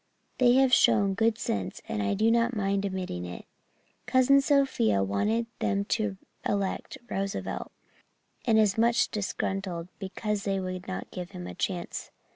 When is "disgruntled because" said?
9.11-10.41